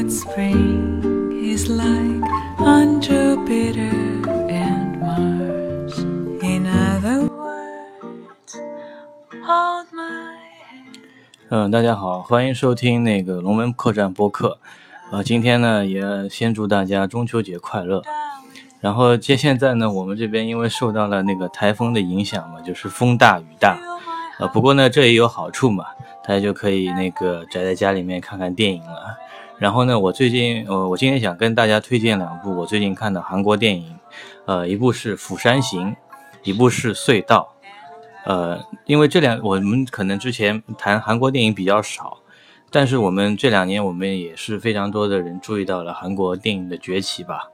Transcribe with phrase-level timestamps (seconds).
[0.00, 2.24] what spring is like
[2.58, 3.92] on Jupiter
[4.48, 5.98] and Mars.
[6.42, 8.56] In other words,
[9.44, 10.38] hold my
[10.70, 10.96] hand.
[11.50, 14.58] 嗯，大家好，欢迎收听那个龙门客栈播客。
[15.12, 18.02] 呃，今天呢，也先祝大家中秋节快乐。
[18.80, 23.78] 然后接现在呢，我们这边因为受到了那个台风的影响嘛，就是风大雨大。
[24.38, 25.84] 呃，不过呢，这也有好处嘛，
[26.26, 29.18] 大家就可以那个宅在家里面看看电影了。
[29.60, 33.94] 然后呢，我最近，呃，我今天想跟大家推荐两部我最近看的韩国电影，
[34.46, 35.90] 呃，一部是《釜山行》，
[36.42, 37.54] 一部是《隧道》。
[38.24, 42.20] 呃，因为这两我们可能之前谈韩国电影比较少，
[42.70, 47.50] 但是我们这两年我们也是非常多的人注意到了韩国电影的崛起吧。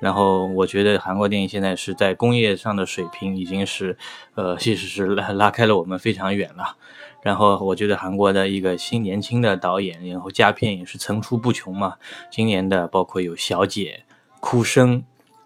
[0.00, 3.96] 然后我觉得韩国电影现在是在工业上的水平已经是，
[4.34, 6.76] 呃，其实是拉拉开了我们非常远了。
[7.22, 11.96] 然后我觉得韩国的一个新年轻的导演，然后佳片也是层出不穷嘛。
[12.30, 14.04] 今年的包括有《小姐》
[14.40, 15.00] 《哭声》，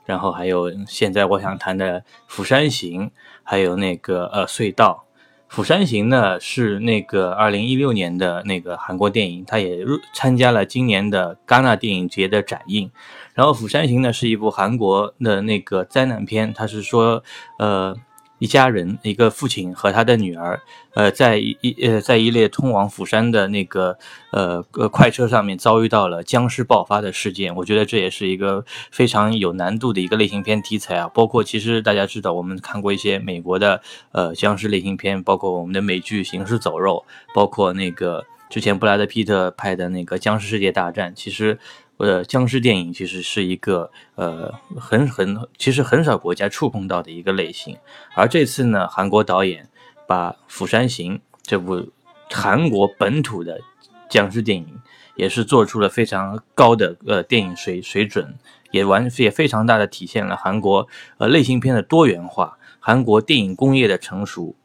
[0.05, 3.09] 然后还有现在我想谈的《釜山行》，
[3.43, 5.05] 还有那个呃《隧道》。
[5.55, 12.91] 《釜山行》呢是那个二零一六年的那个韩国电影，它也参加了今年的戛纳电影节的展映。
[13.35, 17.23] 然后《釜山行》呢是一部韩国的那个灾难片，它是说，
[17.61, 17.97] 呃，
[18.39, 20.61] 一家人，一个父亲和他的女儿，
[20.95, 23.97] 呃，在一呃在一列通往釜山的那个
[24.33, 27.55] 呃呃快车上面遭遇到了僵尸爆发的事件。
[27.55, 31.09] 我觉得这也是一个非常有难度的一个类型片题材啊。
[31.15, 33.81] 包括其实大家知道，我们看过一些美国的
[34.13, 41.59] 呃僵尸类型片，包括我们的美剧《行尸走肉》，包括那个之前布拉德皮特拍的那个《僵尸世界大战》，其实。
[41.99, 47.77] 呃，僵尸电影其实是一个呃很很其实很少国家触碰到的一个类型，
[48.15, 49.69] 而这次呢，韩国导演
[50.07, 51.93] 把《釜山行》这部
[52.31, 53.61] 韩国本土的
[54.09, 54.81] 僵尸电影，
[55.15, 58.35] 也是做出了非常高的呃电影水水准，
[58.73, 60.89] 也完也非常大的体现了韩国
[61.19, 64.57] 呃类型片的多元化，韩国电影工业的成熟。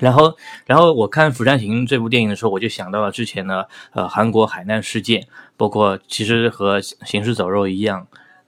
[0.00, 0.34] 然后，
[0.66, 8.06] 然后我看《釜山行》这部电影的时候，我就想到了之前的呃韩国海难事件，包括其实和《行尸走肉》一样，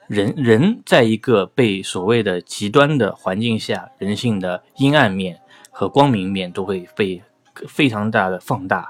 [0.08, 5.38] 人人在一个被所谓的极端的环境下，人性的阴暗面
[5.70, 7.22] 和光明面都会被
[7.68, 8.88] 非常大的放大。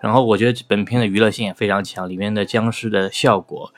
[0.00, 3.72] 然后我觉得本片的娱乐性也非常强，里面的僵尸的效果。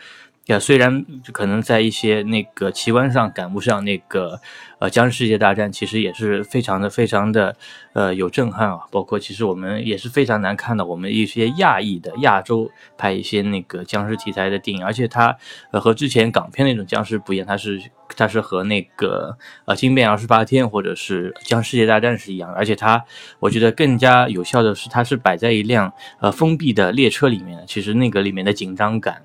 [0.46, 4.40] 呀，虽然可能在一些那个奇观上赶不上那个，
[4.80, 7.54] 呃，僵尸世界大战，其实也是非常的、非常的，
[7.92, 8.80] 呃，有震撼啊。
[8.90, 12.68] 包括其实我们也是非常难看到我们一些亚裔的亚洲
[12.98, 15.36] 拍一些那个僵尸题材的电影，而且它，
[15.70, 17.80] 呃，和之前港片那种僵尸不一样，它是
[18.16, 19.36] 它是和那个
[19.66, 23.04] 呃《惊变二十八天》或者是《僵尸世界大战》是一样，而且它
[23.38, 29.22] 我觉得更加有效的是，它是摆在一辆呃封闭的列车里面，其实那个里面的紧张感。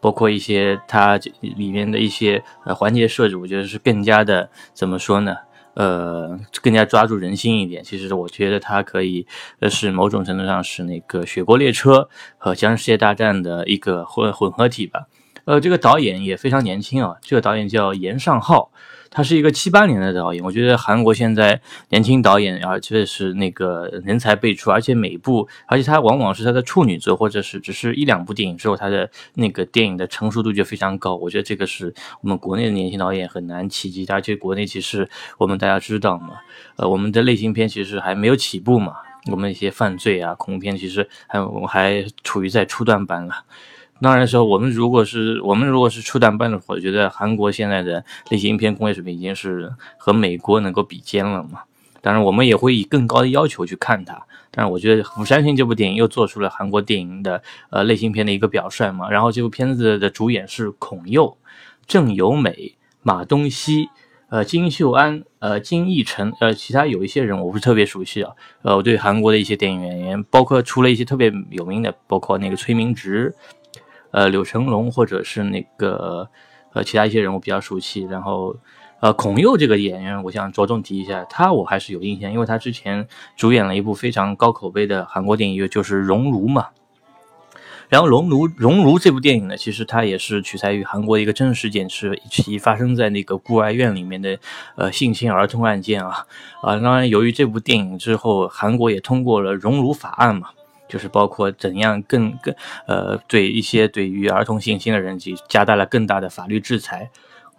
[0.00, 5.36] 包括一些它里面的一些呃环节设置，我觉得是更加的怎么说呢？
[5.74, 7.84] 呃，更加抓住人心一点。
[7.84, 9.24] 其实我觉得它可以
[9.60, 12.00] 呃是某种程度上是那个《雪国列车》
[12.36, 15.06] 和《僵尸世界大战》的一个混混合体吧。
[15.48, 18.70] 呃，这个导演也非常年轻啊，这个导演叫严尚浩。
[19.10, 31.16] 他是一个七八年的导演，我觉得韩国现在年轻导演，而且是那个人才辈出，而且每部，而且他往往是他的处女作，或者是只是一两部电影之后，他的那个电影的成熟度就非常高。
[31.16, 35.08] 我觉得这个是我们国内的年轻导演很难企及的，而且国内其实
[35.38, 36.34] 我们大家知道嘛，
[36.76, 38.96] 呃，我们的类型片其实还没有起步嘛，
[39.32, 43.46] 我们一些犯罪啊、恐怖片其实还我们还处于在初段班了。
[44.00, 51.62] 当然说，我们如果是我们如果是初段班的话，我觉得韩国现在的类型片工业水平已经是和美国能够比肩了嘛。
[52.00, 54.24] 当然，我们也会以更高的要求去看它。
[54.52, 59.10] 但是，我觉得《釜山行》这部电影又做出了韩国电影的呃类型片的一个表率嘛。
[59.10, 61.34] 然后，这部片子的主演是孔侑、
[61.86, 63.88] 郑有美、马东锡、
[64.28, 68.30] 呃金秀安、呃金义成，呃其他有一些人我不是特别熟悉啊。
[68.62, 73.34] 呃，我对韩国的一些电影演员，包括除了一些特别有名的，包括那个崔明植。
[74.10, 76.28] 呃，柳成龙或者是那个
[76.72, 78.56] 呃其他一些人物比较熟悉，然后
[79.00, 83.06] 呃孔侑这个演员，我想着重提一下，他我还是有印象，因为他之前
[83.36, 86.68] 主演了一部非常高口碑的韩国电影，就是《熔炉》嘛。
[87.90, 94.38] 然后《熔炉》《熔炉》这部电影呢，其实它也是取材于韩国一个真实事件，是一起发生在那个孤儿院里面的
[94.76, 96.26] 呃性侵儿童案件啊
[96.60, 96.76] 啊。
[96.76, 100.50] 当然，由于这部电影之后，韩国也通过了《熔炉法案》嘛。
[100.88, 102.54] 就是包括怎样更更
[102.86, 107.10] 呃对一些对于儿童性侵的人，及加大了更大的法律制裁。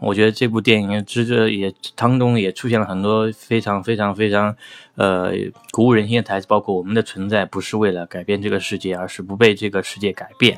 [0.01, 4.55] 我觉得这部电影之这也当中也出现了很多非常非常非常，
[4.95, 5.33] 呃，
[5.71, 10.57] 鼓舞人心的台词，包括我们的存在不是为了改变这个世界，而是不被这个世界改变。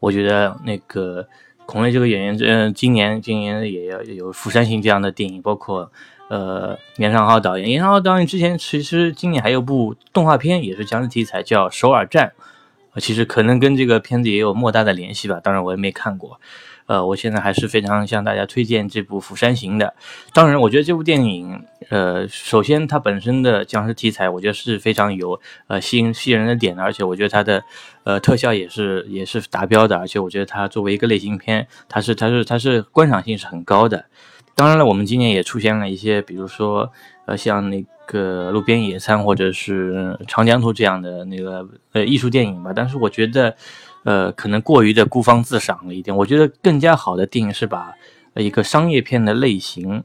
[0.00, 1.26] 我觉得那个
[1.66, 5.90] 孔磊这个演员，嗯，今年今年也要有《釜山行》这样的电影，包括
[6.28, 12.32] 呃，严尚浩导演，严尚浩导演之前其实今年还有部动画片，也是僵尸题材，叫《首尔站》，
[13.00, 16.40] 其实可能跟这个片子也有莫大的联系吧，当然我也没看过。
[16.86, 19.94] 呃，我现在还是非常向大家推荐这部《釜山行》的。
[20.34, 27.64] 当然，我觉得这部电影，呃，首先它本身的僵尸题材，我觉得是非常有呃吸引吸引人的点的，而且我觉得它的
[28.04, 34.04] 呃特效也是也是达标的，而且我觉得它作为一个类型片，它是它是它是观赏性是很高的。
[34.54, 36.92] 当然了，我们今年也出现了一些，比如说
[37.24, 43.56] 呃像那个《路边野餐》或者是《长江图》这样的那个呃艺术电影吧，但是我觉得。
[44.04, 46.16] 呃，可能过于的孤芳自赏了一点。
[46.16, 47.94] 我觉得更加好的电影是把
[48.36, 50.04] 一个商业片的类型，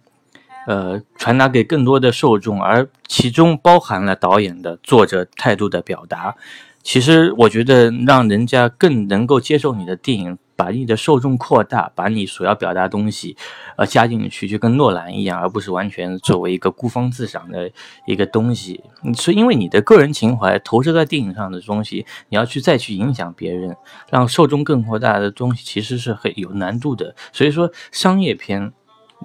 [0.68, 6.36] 呃，传达给更多的受众，而其中包含了导演的、作者态度的表达。
[6.82, 10.38] 其实，我觉得让人家更能够接受你的电影。
[10.60, 13.38] 把你的受众扩大，把你所要表达东西，
[13.78, 17.72] 呃，加进去，就跟诺兰一样，而不是完全作为一个孤芳自赏的
[18.06, 18.84] 一个东西。
[19.18, 23.74] 是因为你的个人情怀投射在电影上的东西，你要去再去影响别人，
[24.12, 27.16] 让受众更扩大的东西，其实是很有难度的。
[27.32, 28.74] 所以说，商业片。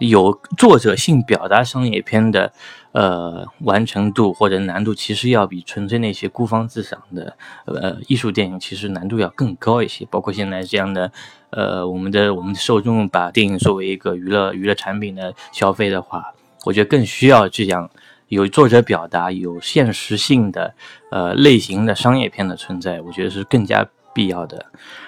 [0.00, 2.52] 有作者性表达商业片的，
[2.92, 7.36] 呃，完成度或者难度，其实要比纯粹那些孤芳自赏的，
[7.66, 10.04] 呃，艺术电影其实难度要更高一些。
[10.10, 11.12] 包括现在这样的，
[11.50, 17.88] 呃，我们的我们的受众把电影作为一个娱乐娱乐产品的消费的话，我觉得更需要这样
[18.28, 20.74] 有作者表达、有现实性的，
[21.12, 23.86] 呃，类型的商业片的存在，我觉得是更加。
[24.14, 24.64] 必要的，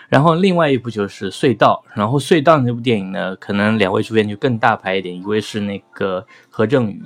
[0.08, 7.02] 然后另外一部就是《隧道》，然后《隧道》那部电影呢，可能两位主演就更大牌一点，一位是那个何正宇，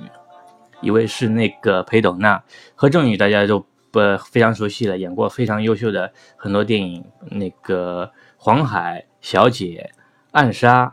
[0.81, 2.43] 一位是那个裴斗娜。
[2.75, 3.99] 何正宇大家就不
[4.31, 8.07] 非常熟悉了，演过非常优秀的很多电影，那个
[8.37, 9.91] 《黄海小姐》
[10.31, 10.85] 《暗杀》，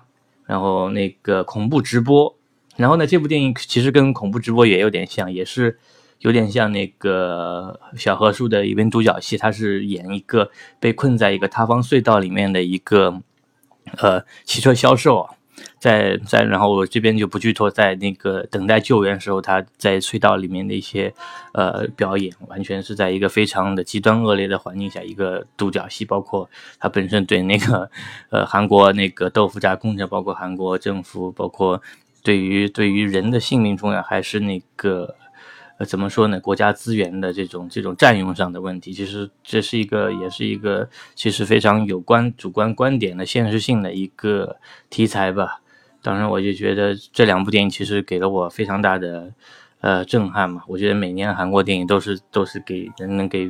[0.45, 2.37] 然后那个恐怖直播，
[2.77, 5.79] 然后呢，这部电影其实跟恐怖直播也有点像，也是。
[6.21, 10.51] 有点像那个小何叔的一边独角戏，他是演一个
[10.81, 13.21] 被困在一个塌方隧道里面的一个
[13.99, 15.29] 呃汽车销售，
[15.79, 21.15] 在在然后我这边就不剧透，在那个等待救援时候，他在隧道里面的一些
[21.53, 26.51] 呃表演，完全是在一个非常的极端恶劣的环境下一个独角戏，包括
[26.81, 27.89] 他本身对那个
[28.31, 31.81] 呃韩国那个豆腐渣工程，包括韩国政府，包括
[32.25, 35.15] 对于对于人的性命重要还是那个。
[35.79, 36.41] 呃，怎么说呢？
[36.41, 44.57] 国家资源的这种这种占用上的问题，其实这是一个，也是一个，其实非常有关主观观点的现实性的一个
[44.91, 45.61] 题材吧。
[46.03, 49.33] 当然，我就觉得这两部电影其实给了我非常大的
[49.81, 50.63] 呃震撼嘛。
[50.67, 53.49] 我觉得每年韩国电影都是都是给人能给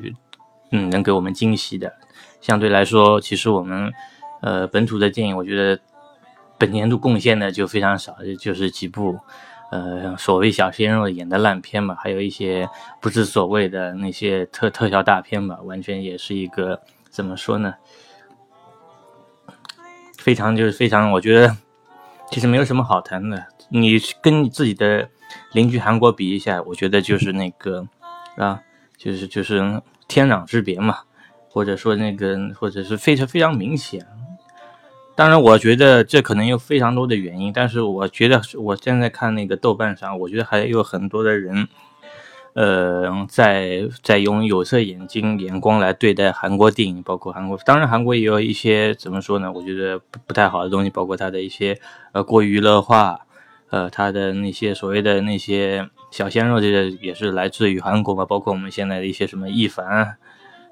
[0.71, 1.95] 嗯能给我们惊喜的。
[2.43, 3.91] 相对来说，其实我们
[4.43, 5.81] 呃本土的电影，我觉得
[6.59, 9.19] 本年度贡献的就非常少，就是几部。
[9.71, 12.69] 呃，所谓小鲜肉演的烂片嘛，还有一些
[13.01, 17.75] 不知所谓的那些特特效大片吧，完全也是一个怎么说呢？
[20.17, 21.57] 非常就是非常，我觉得
[22.31, 23.47] 其实没有什么好谈的。
[23.71, 25.09] 你跟你自己的
[25.53, 27.87] 邻居韩国比一下，我觉得就是那个
[28.37, 28.63] 啊，
[28.97, 31.01] 就是就是天壤之别嘛，
[31.51, 34.07] 或者说那个，或者是非常非常明显。
[35.19, 41.67] 当然，我觉得这可能有非常多的原因，但是我觉得我现在看那个豆瓣上，我觉得还有很多的人，
[42.53, 47.59] 呃，在在用有色眼镜眼光来对待韩国电影，包括韩国。
[47.67, 49.51] 当然，韩国也有一些怎么说呢？
[49.51, 51.77] 我觉得不不太好的东西，包括它的一些
[52.13, 53.19] 呃过于娱乐化，
[53.71, 58.25] 呃，它的那些所谓的那些小鲜肉，这些也是来自于韩国嘛。
[58.25, 60.17] 包括我们现在的一些什么易凡，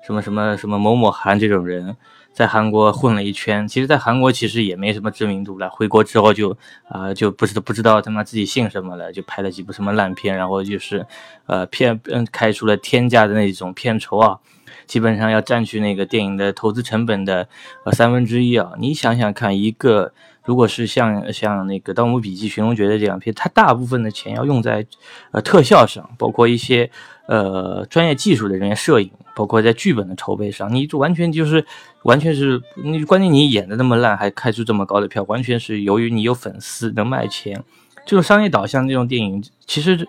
[0.06, 1.96] 什么什么什么某某韩这种人。
[2.32, 5.70] 在韩国混了一圈，其实，在韩国其实也没什么知名度了。
[5.70, 6.54] 回国之后就
[6.86, 11.06] 啊，就不知不知道他妈自己姓什么了，就拍了几部什么烂片，然后就是，
[11.46, 14.38] 呃，片嗯开出了天价的那种片酬啊，
[14.86, 17.48] 基本上要占据那个电影的投资成本的
[17.84, 18.72] 呃三分之一啊。
[18.78, 20.12] 你想想看，一个
[20.44, 24.86] 如果是像像那个《盗墓笔记》《寻龙诀》的这样片，它大部分的钱要用在
[25.32, 26.90] 呃特效上，包括一些
[27.26, 29.10] 呃专业技术的人员、摄影。
[29.36, 31.62] 包括在剧本的筹备上，你完全就是，
[32.04, 37.62] 完全是你关键你演的那么烂，还开出这么高的票，完全是由于你有粉丝能卖钱。
[38.06, 40.08] 这种商业导向这种电影，其实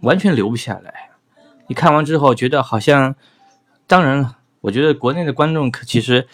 [0.00, 1.10] 完全留不下来。
[1.66, 3.14] 你看完之后觉得好像，
[3.92, 6.26] 当然了，我觉得国内的观众可其实，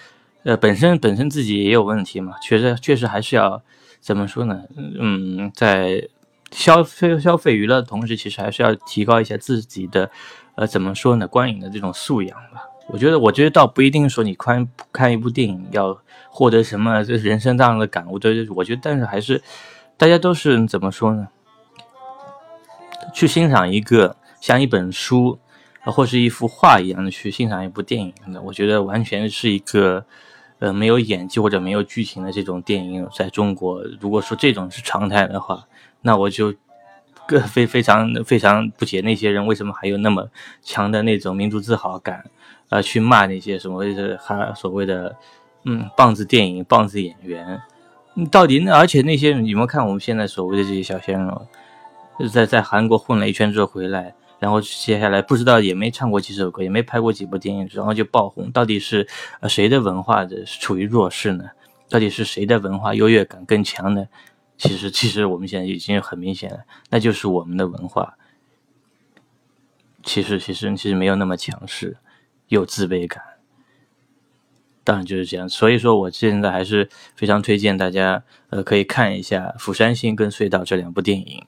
[0.44, 3.60] 呃，本身本身自己也有问题嘛，确实确实还是要
[3.98, 4.62] 怎么说呢？
[4.76, 6.08] 嗯，在
[6.52, 10.08] 消费消费娱乐的同时，其实还是要提高一下自己的，
[10.54, 11.26] 呃，怎么说呢？
[11.26, 12.62] 观影的这种素养吧。
[12.86, 16.00] 我觉得，我觉得倒不一定说你看看一部电影要
[16.30, 19.42] 获得什么这人生当中的感悟，对，我觉得，但是还是
[19.96, 21.26] 大家都是怎么说呢？
[23.12, 25.40] 去欣赏一个像一本书，
[25.90, 30.04] 或是一幅画一样的去欣赏一部电影的，我觉得完全是一个
[30.58, 35.66] 呃没有演技或者没有剧情的这种电影，在中国，如果说这种是常态的话，
[36.02, 36.54] 那我就。
[37.28, 40.26] 个非非常非常不解，那些人为什么还有那么
[40.62, 42.24] 强的那种民族自豪感，
[42.70, 45.14] 呃，去骂那些什么的还所谓的
[45.64, 47.60] 嗯棒子电影、棒子演员，
[48.30, 51.46] 到底那而且那些你们看我们现在所谓的这些小鲜肉，
[52.32, 59.06] 在在韩国混了一圈之后回来，然后接下来不知道也没唱过几首歌，也没拍过几部电影，然后就爆红，到底是
[59.40, 61.44] 呃谁的文化的处于弱势呢？
[61.88, 64.06] 到底是谁的文化优越感更强呢？
[64.58, 68.16] 其实，其实我们现在已经很明显了，那就是我们的文化。
[70.02, 71.96] 其实，其实，其实没有那么强势，
[72.48, 73.22] 有自卑感。
[74.82, 75.48] 当然就是这样。
[75.48, 81.46] 所以说，我现在还是非常推荐大家，呃，可以看一下《釜山行》跟《隧道》这两部电影。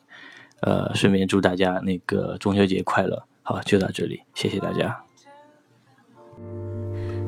[0.60, 3.22] 呃，顺便祝大家那个中秋节快乐。
[3.42, 5.02] 好，就到这里，谢谢大家。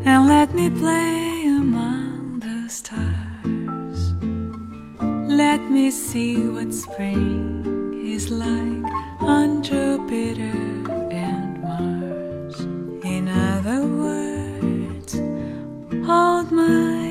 [0.04, 4.12] And let me play among the stars.
[5.28, 8.84] Let me see what spring is like
[9.20, 10.52] on Jupiter
[11.10, 12.60] and Mars.
[13.02, 15.16] In other words,
[16.04, 17.01] hold my